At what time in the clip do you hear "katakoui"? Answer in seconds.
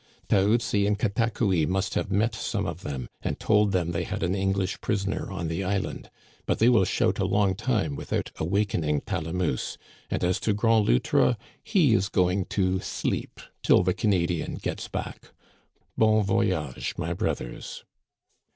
0.97-1.67